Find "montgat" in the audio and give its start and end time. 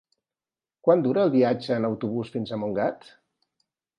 2.65-3.09